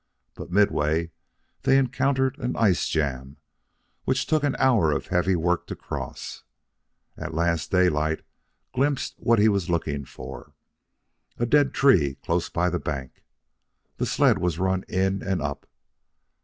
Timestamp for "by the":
12.49-12.79